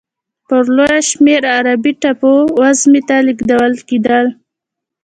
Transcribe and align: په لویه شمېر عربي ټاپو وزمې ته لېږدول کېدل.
په 0.47 0.57
لویه 0.75 0.99
شمېر 1.09 1.41
عربي 1.55 1.93
ټاپو 2.01 2.33
وزمې 2.59 3.01
ته 3.07 3.15
لېږدول 3.27 3.73
کېدل. 3.89 4.27